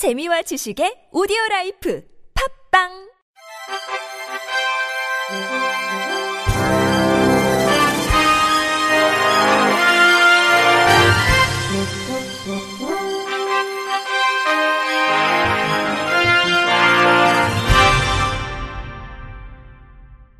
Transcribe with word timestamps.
재미와 0.00 0.40
지식의 0.40 1.12
오디오 1.12 1.36
라이프 1.50 2.02
팝빵 2.72 2.88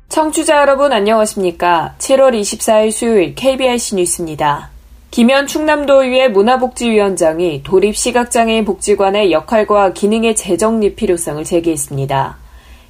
청취자 0.09 0.57
여러분 0.57 0.91
안녕하십니까? 0.91 1.93
7월 1.99 2.33
24일 2.33 2.91
수요일 2.91 3.35
KBIC 3.35 3.97
뉴스입니다. 3.97 4.70
김현 5.11 5.45
충남도의회 5.45 6.29
문화복지위원장이 6.29 7.63
도립시각장애인 7.63 8.63
복지관의 8.63 9.33
역할과 9.33 9.91
기능의 9.91 10.37
재정립 10.37 10.95
필요성을 10.95 11.43
제기했습니다. 11.43 12.37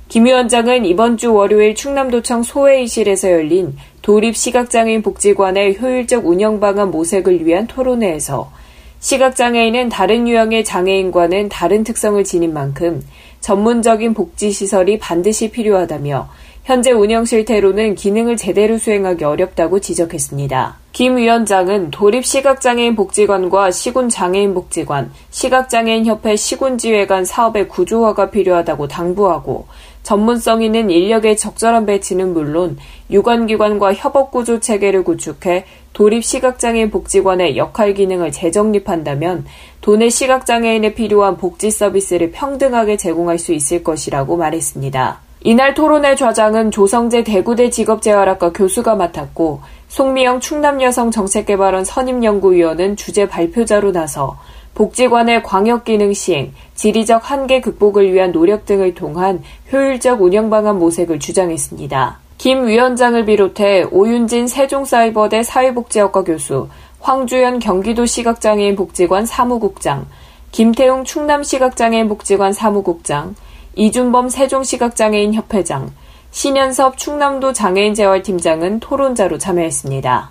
김 0.08 0.26
위원장은 0.26 0.86
이번 0.86 1.18
주 1.18 1.34
월요일 1.34 1.74
충남도청 1.74 2.44
소회의실에서 2.44 3.32
열린 3.32 3.76
도립시각장애인 4.04 5.02
복지관의 5.02 5.80
효율적 5.82 6.28
운영 6.28 6.60
방안 6.60 6.92
모색을 6.92 7.44
위한 7.44 7.66
토론회에서 7.66 8.52
시각장애인은 9.00 9.90
다른 9.90 10.28
유형의 10.28 10.64
장애인과는 10.64 11.50
다른 11.50 11.84
특성을 11.84 12.24
지닌 12.24 12.54
만큼 12.54 13.04
전문적인 13.40 14.14
복지시설이 14.14 15.00
반드시 15.00 15.50
필요하다며 15.50 16.30
현재 16.64 16.92
운영 16.92 17.26
실태로는 17.26 17.96
기능을 17.96 18.38
제대로 18.38 18.78
수행하기 18.78 19.24
어렵다고 19.24 19.80
지적했습니다. 19.80 20.78
김 20.92 21.18
위원장은 21.18 21.90
도립 21.90 22.24
시각장애인 22.24 22.96
복지관과 22.96 23.72
시군 23.72 24.10
장애인 24.10 24.54
복지관, 24.54 25.12
시각장애인 25.32 26.06
협회 26.06 26.36
시군 26.36 26.78
지회 26.78 27.08
간 27.08 27.26
사업의 27.26 27.68
구조화가 27.68 28.30
필요하다고 28.30 28.88
당부하고 28.90 29.66
전문성 30.04 30.62
있는 30.62 30.92
인력의 30.92 31.36
적절한 31.38 31.88
배치는 31.88 32.34
물론 32.34 32.78
유관기관과 33.10 33.96
협업구조 33.96 34.60
체계를 34.60 35.04
구축해 35.04 35.66
도립 35.94 36.24
시각장애인 36.24 36.92
복지관의 36.92 37.58
역할 37.58 37.96
기능을 37.96 38.32
재정립한다면 38.32 39.46
도내 39.82 40.10
시각장애인에 40.10 40.94
필요한 40.94 41.38
복지 41.38 41.72
서비스를 41.72 42.32
평등하게 42.32 42.98
제공할 42.98 43.40
수 43.40 43.52
있을 43.52 43.84
것이라고 43.84 44.38
말했습니다. 44.38 45.31
이날 45.44 45.74
토론회 45.74 46.16
좌장은 46.16 46.70
조성재 46.70 47.24
대구대 47.24 47.72
직업재활학과 47.72 48.52
교수가 48.52 48.94
맡았고 48.94 49.62
송미영 49.88 50.40
충남여성정책개발원 50.40 51.84
선임연구위원은 51.84 52.96
주제 52.96 53.28
발표자로 53.28 53.92
나서 53.92 54.38
복지관의 54.76 55.42
광역기능 55.42 56.14
시행, 56.14 56.54
지리적 56.76 57.30
한계 57.30 57.60
극복을 57.60 58.14
위한 58.14 58.32
노력 58.32 58.66
등을 58.66 58.94
통한 58.94 59.42
효율적 59.74 60.22
운영 60.22 60.52
방안 60.52 60.78
모색을 60.78 61.20
주장했습니다. 61.20 62.20
김 62.38 62.68
위원장을 62.68 63.26
비롯해 63.26 63.86
오윤진 63.92 64.48
세종사이버대 64.48 65.42
사회복지학과 65.42 66.24
교수, 66.24 66.70
황주연 67.00 67.58
경기도 67.60 68.06
시각장애인 68.06 68.76
복지관 68.76 69.26
사무국장, 69.26 70.06
김태웅 70.52 71.04
충남 71.04 71.44
시각장애인 71.44 72.08
복지관 72.08 72.54
사무국장, 72.54 73.36
이준범 73.76 74.30
세종시각장애인 74.30 75.34
협회장, 75.34 75.92
신현섭 76.32 76.98
충남도 76.98 77.54
장애인재활팀장은 77.54 78.80
토론자로 78.80 79.38
참여했습니다. 79.38 80.30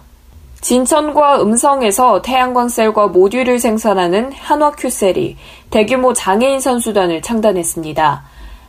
진천과 0.61 1.43
음성에서 1.43 2.23
태양광셀과 2.23 3.09
모듈을 3.09 3.59
생산하는 3.59 4.33
한화큐셀이 4.33 5.37
대규모 5.71 6.13
장애인 6.13 6.61
선수단을 6.61 7.23
창단했습니다. 7.23 8.25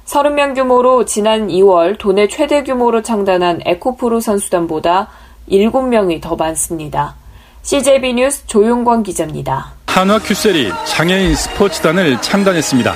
30명 0.06 0.56
규모로 0.56 1.06
지난 1.06 1.48
2월 1.48 1.98
도내 1.98 2.28
최대 2.28 2.64
규모로 2.64 3.02
창단한 3.02 3.62
에코프로 3.66 4.20
선수단보다 4.20 5.10
7명이 5.50 6.22
더 6.22 6.36
많습니다. 6.36 7.16
CJB 7.64 8.14
뉴스 8.14 8.46
조용광 8.48 9.04
기자입니다. 9.04 9.74
한화큐셀이 9.88 10.72
장애인 10.86 11.36
스포츠단을 11.36 12.22
창단했습니다. 12.22 12.94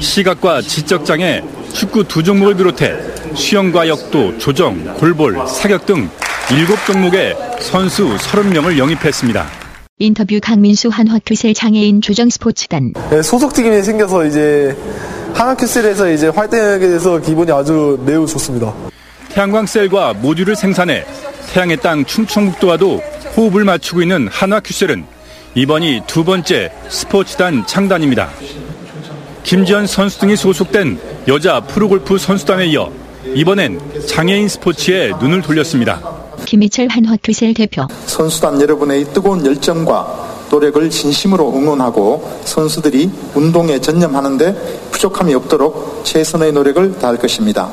시각과 0.00 0.62
지적장애, 0.62 1.42
축구 1.72 2.04
두 2.04 2.22
종목을 2.22 2.56
비롯해 2.56 2.96
수영과 3.34 3.88
역도, 3.88 4.38
조정, 4.38 4.82
골볼, 4.94 5.36
사격 5.46 5.86
등 5.86 6.08
7종목에 6.48 7.60
선수 7.60 8.16
30명을 8.16 8.78
영입했습니다. 8.78 9.46
인터뷰 9.98 10.38
강민수 10.40 10.88
한화큐셀 10.88 11.54
장애인 11.54 12.00
조정 12.00 12.30
스포츠단. 12.30 12.92
네, 13.10 13.20
소속팀이 13.20 13.82
생겨서 13.82 14.24
이제 14.26 14.76
한화큐셀에서 15.34 16.10
이제 16.12 16.28
활동하게 16.28 16.88
돼서 16.88 17.18
기분이 17.18 17.50
아주 17.50 18.00
매우 18.06 18.26
좋습니다. 18.26 18.72
태양광셀과 19.30 20.14
모듈을 20.14 20.56
생산해 20.56 21.04
태양의 21.52 21.78
땅 21.78 22.04
충청북도와도 22.04 23.02
호흡을 23.36 23.64
맞추고 23.64 24.02
있는 24.02 24.28
한화큐셀은 24.28 25.04
이번이 25.54 26.02
두 26.06 26.24
번째 26.24 26.70
스포츠단 26.88 27.66
창단입니다. 27.66 28.30
김지현 29.48 29.86
선수 29.86 30.18
등이 30.18 30.36
소속된 30.36 31.00
여자 31.26 31.60
프로골프 31.60 32.18
선수단에 32.18 32.66
이어 32.66 32.92
이번엔 33.34 33.80
장애인 34.06 34.46
스포츠에 34.46 35.12
눈을 35.18 35.40
돌렸습니다. 35.40 36.02
김희철 36.44 36.88
한화큐셀 36.90 37.54
대표. 37.54 37.86
선수단 38.04 38.60
여러분의 38.60 39.06
뜨거운 39.14 39.46
열정과 39.46 40.48
노력을 40.50 40.90
진심으로 40.90 41.50
응원하고 41.56 42.42
선수들이 42.44 43.10
운동에 43.34 43.80
전념하는데 43.80 44.90
부족함이 44.90 45.32
없도록 45.36 46.02
최선의 46.04 46.52
노력을 46.52 46.98
다할 46.98 47.16
것입니다. 47.16 47.72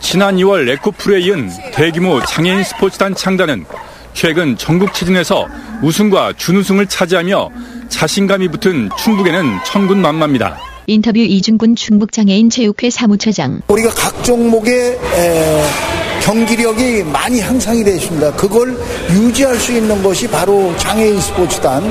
지난 0.00 0.36
2월 0.36 0.68
에코프로에 0.68 1.20
이은 1.20 1.48
대규모 1.72 2.22
장애인 2.26 2.62
스포츠단 2.62 3.14
창단은 3.14 3.64
최근 4.12 4.54
전국 4.58 4.92
체전에서 4.92 5.46
우승과 5.82 6.34
준우승을 6.36 6.88
차지하며 6.88 7.48
자신감이 7.88 8.48
붙은 8.48 8.90
충북에는 8.98 9.60
천군만마입니다. 9.64 10.65
인터뷰 10.86 11.18
이준군 11.18 11.76
충북장애인 11.76 12.50
체육회 12.50 12.90
사무처장. 12.90 13.62
우리가 13.68 13.90
각 13.90 14.22
종목의 14.22 14.98
경기력이 16.22 17.02
많이 17.04 17.40
향상이 17.40 17.84
되었습니다. 17.84 18.32
그걸 18.32 18.76
유지할 19.10 19.56
수 19.56 19.72
있는 19.72 20.02
것이 20.02 20.28
바로 20.28 20.74
장애인 20.76 21.20
스포츠단. 21.20 21.82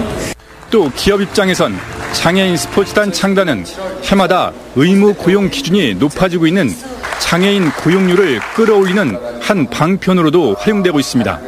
또 0.70 0.90
기업 0.96 1.22
입장에선 1.22 1.78
장애인 2.14 2.58
스포츠단 2.58 3.12
창단은 3.12 3.66
해마다 4.04 4.52
의무 4.76 5.14
고용 5.14 5.50
기준이 5.50 5.96
높아지고 5.96 6.48
있는 6.48 6.74
장애인 7.20 7.72
고용률을 7.72 8.40
끌어올리는 8.56 9.18
한 9.42 9.70
방편으로도 9.70 10.56
활용되고 10.56 11.00
있습니다. 11.00 11.40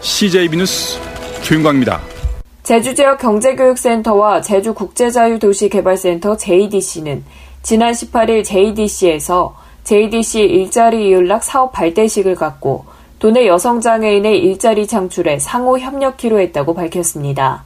CJB 0.00 0.56
뉴스 0.56 0.98
조윤광입니다. 1.42 2.00
제주지역 2.68 3.16
경제교육센터와 3.20 4.42
제주국제자유도시개발센터 4.42 6.36
JDC는 6.36 7.24
지난 7.62 7.92
18일 7.92 8.44
JDC에서 8.44 9.56
JDC 9.84 10.42
일자리 10.42 11.08
이윤락 11.08 11.44
사업 11.44 11.72
발대식을 11.72 12.34
갖고 12.34 12.84
도내 13.20 13.46
여성장애인의 13.46 14.40
일자리 14.40 14.86
창출에 14.86 15.38
상호 15.38 15.78
협력키로 15.78 16.38
했다고 16.40 16.74
밝혔습니다. 16.74 17.64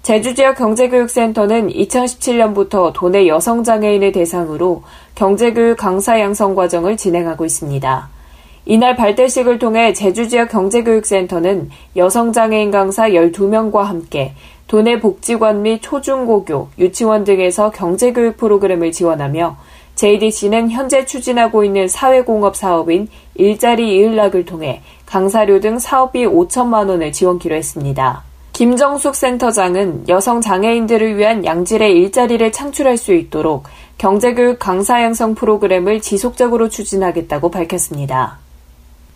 제주지역 0.00 0.56
경제교육센터는 0.56 1.68
2017년부터 1.68 2.94
도내 2.94 3.28
여성장애인을 3.28 4.12
대상으로 4.12 4.84
경제교육 5.16 5.76
강사 5.76 6.18
양성 6.18 6.54
과정을 6.54 6.96
진행하고 6.96 7.44
있습니다. 7.44 8.19
이날 8.66 8.94
발대식을 8.94 9.58
통해 9.58 9.92
제주지역 9.92 10.50
경제교육센터는 10.50 11.70
여성장애인 11.96 12.70
강사 12.70 13.08
12명과 13.08 13.82
함께 13.82 14.34
도내 14.66 15.00
복지관 15.00 15.62
및 15.62 15.80
초중고교, 15.82 16.68
유치원 16.78 17.24
등에서 17.24 17.70
경제교육 17.70 18.36
프로그램을 18.36 18.92
지원하며 18.92 19.56
JDC는 19.96 20.70
현재 20.70 21.04
추진하고 21.04 21.64
있는 21.64 21.88
사회공업 21.88 22.54
사업인 22.54 23.08
일자리 23.34 23.96
이을락을 23.96 24.44
통해 24.44 24.82
강사료 25.06 25.60
등 25.60 25.78
사업비 25.78 26.24
5천만 26.24 26.88
원을 26.88 27.12
지원키로 27.12 27.54
했습니다. 27.54 28.22
김정숙 28.52 29.14
센터장은 29.14 30.08
여성 30.08 30.40
장애인들을 30.40 31.16
위한 31.16 31.44
양질의 31.44 31.96
일자리를 31.96 32.52
창출할 32.52 32.96
수 32.96 33.14
있도록 33.14 33.64
경제교육 33.98 34.58
강사 34.58 35.02
양성 35.02 35.34
프로그램을 35.34 36.00
지속적으로 36.00 36.68
추진하겠다고 36.68 37.50
밝혔습니다. 37.50 38.38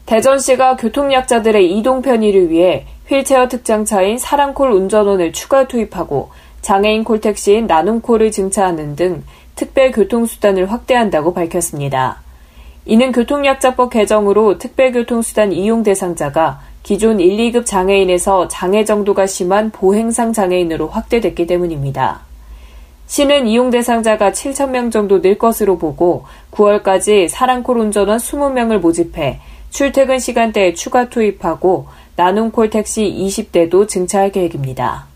대전시가 0.07 0.77
교통약자들의 0.77 1.77
이동 1.77 2.03
편의를 2.03 2.51
위해 2.51 2.87
휠체어 3.09 3.49
특장차인 3.49 4.19
사랑콜 4.19 4.71
운전원을 4.71 5.33
추가 5.33 5.67
투입하고 5.67 6.31
장애인 6.61 7.05
콜택시인 7.05 7.67
나눔콜을 7.67 8.31
증차하는 8.31 8.97
등 8.97 9.23
특별 9.55 9.93
교통수단을 9.93 10.71
확대한다고 10.71 11.33
밝혔습니다. 11.33 12.23
이는 12.87 13.13
교통약자법 13.13 13.91
개정으로 13.91 14.59
특별교통수단 14.59 15.53
이용 15.53 15.83
대상자가 15.83 16.61
기존 16.83 17.19
1, 17.19 17.53
2급 17.53 17.65
장애인에서 17.65 18.49
장애 18.49 18.85
정도가 18.85 19.27
심한 19.27 19.71
보행상 19.71 20.35
장애인으로 20.35 20.89
확대됐기 20.89 21.47
때문입니다. 21.47 22.21
시는 23.07 23.47
이용 23.47 23.71
대상자가 23.71 24.33
7천명 24.33 24.91
정도 24.91 25.23
늘 25.23 25.39
것으로 25.39 25.79
보고 25.79 26.25
9월까지 26.51 27.29
사랑콜 27.29 27.79
운전원 27.79 28.19
20명을 28.19 28.79
모집해 28.79 29.41
출퇴근 29.75 30.21
시간대에 30.21 30.73
추가 30.73 31.09
투입하고 31.09 31.89
나눔콜 32.15 32.71
택시 32.71 33.03
20대도 33.03 33.89
증차할 33.89 34.31
계획입니다. 34.31 35.07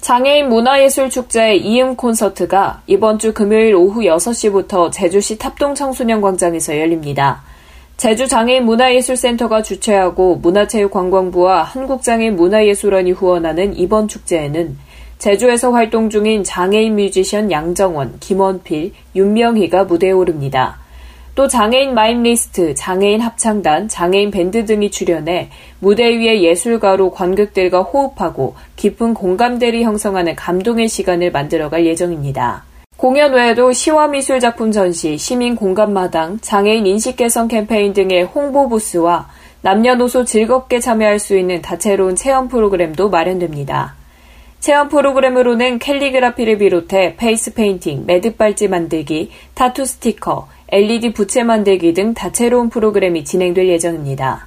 장애인 0.00 0.48
문화예술축제 0.48 1.56
이음 1.56 1.96
콘서트가 1.96 2.82
이번 2.86 3.18
주 3.18 3.34
금요일 3.34 3.74
오후 3.74 4.02
6시부터 4.02 4.92
제주시 4.92 5.38
탑동 5.38 5.74
청소년 5.74 6.20
광장에서 6.20 6.78
열립니다. 6.78 7.42
제주 7.96 8.28
장애인 8.28 8.64
문화예술센터가 8.64 9.62
주최하고 9.62 10.36
문화체육관광부와 10.36 11.64
한국장애인 11.64 12.36
문화예술원이 12.36 13.10
후원하는 13.10 13.76
이번 13.76 14.06
축제에는 14.06 14.78
제주에서 15.18 15.72
활동 15.72 16.10
중인 16.10 16.44
장애인 16.44 16.94
뮤지션 16.94 17.50
양정원, 17.50 18.20
김원필, 18.20 18.92
윤명희가 19.16 19.82
무대에 19.82 20.12
오릅니다. 20.12 20.79
또 21.40 21.48
장애인 21.48 21.94
마임이스트, 21.94 22.74
장애인 22.74 23.22
합창단, 23.22 23.88
장애인 23.88 24.30
밴드 24.30 24.66
등이 24.66 24.90
출연해 24.90 25.48
무대 25.78 26.04
위에 26.04 26.42
예술가로 26.42 27.12
관객들과 27.12 27.80
호흡하고 27.80 28.56
깊은 28.76 29.14
공감대를 29.14 29.80
형성하는 29.80 30.36
감동의 30.36 30.88
시간을 30.88 31.32
만들어갈 31.32 31.86
예정입니다. 31.86 32.64
공연 32.98 33.32
외에도 33.32 33.72
시와 33.72 34.08
미술 34.08 34.38
작품 34.38 34.70
전시, 34.70 35.16
시민 35.16 35.56
공감마당, 35.56 36.40
장애인 36.40 36.84
인식 36.84 37.16
개선 37.16 37.48
캠페인 37.48 37.94
등의 37.94 38.24
홍보 38.24 38.68
부스와 38.68 39.30
남녀노소 39.62 40.26
즐겁게 40.26 40.78
참여할 40.78 41.18
수 41.18 41.38
있는 41.38 41.62
다채로운 41.62 42.16
체험 42.16 42.48
프로그램도 42.48 43.08
마련됩니다. 43.08 43.94
체험 44.60 44.90
프로그램으로는 44.90 45.78
캘리그라피를 45.78 46.58
비롯해 46.58 47.16
페이스 47.16 47.54
페인팅, 47.54 48.04
매듭발찌 48.04 48.68
만들기, 48.68 49.30
타투 49.54 49.86
스티커, 49.86 50.48
LED 50.72 51.12
부채 51.12 51.42
만들기 51.42 51.94
등 51.94 52.14
다채로운 52.14 52.70
프로그램이 52.70 53.24
진행될 53.24 53.68
예정입니다. 53.68 54.46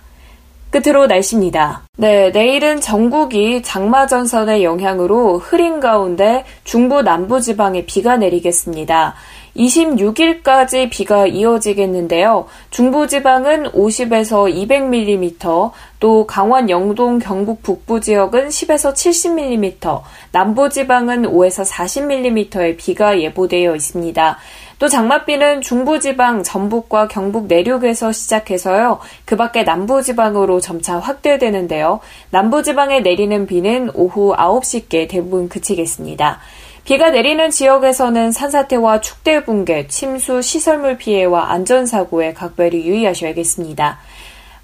끝으로 0.69 1.05
날씨입니다. 1.05 1.83
네, 1.97 2.31
내일은 2.31 2.81
전국이 2.81 3.61
장마 3.61 4.07
전선의 4.07 4.63
영향으로 4.63 5.37
흐린 5.37 5.79
가운데 5.79 6.45
중부 6.63 7.03
남부 7.03 7.41
지방에 7.41 7.85
비가 7.85 8.17
내리겠습니다. 8.17 9.13
26일까지 9.55 10.89
비가 10.89 11.27
이어지겠는데요. 11.27 12.47
중부지방은 12.71 13.71
50에서 13.71 14.51
200mm, 14.51 15.71
또 15.99 16.25
강원 16.27 16.69
영동 16.69 17.19
경북 17.19 17.61
북부 17.61 18.01
지역은 18.01 18.49
10에서 18.49 18.93
70mm, 18.93 20.01
남부지방은 20.31 21.23
5에서 21.23 21.69
40mm의 21.69 22.77
비가 22.77 23.19
예보되어 23.19 23.75
있습니다. 23.75 24.37
또 24.79 24.89
장맛비는 24.89 25.61
중부지방, 25.61 26.43
전북과 26.43 27.07
경북 27.07 27.45
내륙에서 27.45 28.11
시작해서요. 28.11 28.99
그 29.23 29.37
밖에 29.37 29.63
남부지방으로 29.63 30.59
점차 30.59 30.99
확대되는데요. 30.99 32.01
남부지방에 32.31 32.99
내리는 32.99 33.45
비는 33.45 33.91
오후 33.93 34.35
9시께 34.35 35.07
대부분 35.07 35.47
그치겠습니다. 35.47 36.39
비가 36.85 37.11
내리는 37.11 37.49
지역에서는 37.49 38.33
산사태와 38.33 38.99
축대 38.99 39.45
붕괴, 39.45 39.87
침수, 39.87 40.41
시설물 40.41 40.97
피해와 40.97 41.51
안전사고에 41.51 42.33
각별히 42.33 42.85
유의하셔야겠습니다. 42.85 43.99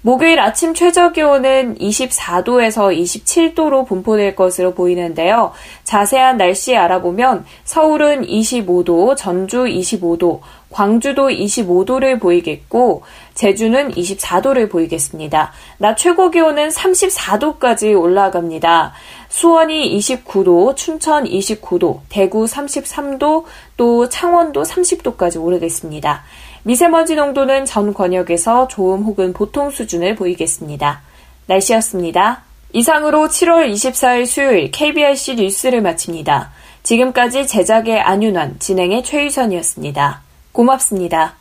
목요일 0.02 0.40
아침 0.40 0.72
최저 0.72 1.12
기온은 1.12 1.76
24도에서 1.76 2.96
27도로 2.96 3.86
분포될 3.86 4.34
것으로 4.34 4.72
보이는데요. 4.72 5.52
자세한 5.84 6.38
날씨 6.38 6.74
알아보면 6.74 7.44
서울은 7.64 8.22
25도, 8.22 9.14
전주 9.14 9.64
25도, 9.64 10.40
광주도 10.70 11.28
25도를 11.28 12.18
보이겠고 12.18 13.02
제주는 13.34 13.90
24도를 13.90 14.70
보이겠습니다. 14.70 15.52
낮 15.76 15.96
최고 15.96 16.30
기온은 16.30 16.68
34도까지 16.68 18.00
올라갑니다. 18.00 18.94
수원이 19.28 19.98
29도, 19.98 20.76
춘천 20.76 21.24
29도, 21.24 22.00
대구 22.08 22.44
33도, 22.44 23.44
또 23.76 24.08
창원도 24.08 24.62
30도까지 24.62 25.42
오르겠습니다. 25.42 26.22
미세먼지 26.62 27.14
농도는 27.14 27.64
전 27.64 27.94
권역에서 27.94 28.68
좋음 28.68 29.02
혹은 29.02 29.32
보통 29.32 29.70
수준을 29.70 30.14
보이겠습니다. 30.14 31.02
날씨였습니다. 31.46 32.42
이상으로 32.72 33.28
7월 33.28 33.72
24일 33.72 34.26
수요일 34.26 34.70
KBRC 34.70 35.36
뉴스를 35.36 35.82
마칩니다. 35.82 36.52
지금까지 36.82 37.46
제작의 37.46 38.00
안윤환, 38.00 38.58
진행의 38.58 39.04
최유선이었습니다. 39.04 40.22
고맙습니다. 40.52 41.34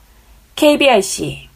KBRC 0.55 1.47